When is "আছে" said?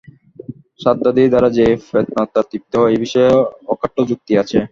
4.41-4.57